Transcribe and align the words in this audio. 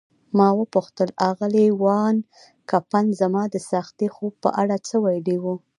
ما 0.37 0.49
وپوښتل: 0.59 1.09
آغلې 1.29 1.67
وان 1.83 2.15
کمپن 2.71 3.05
زما 3.21 3.43
د 3.53 3.55
څاښتي 3.69 4.07
خوب 4.15 4.33
په 4.43 4.49
اړه 4.61 4.75
څه 4.87 4.95
ویلي 5.05 5.37
وو؟ 5.43 5.55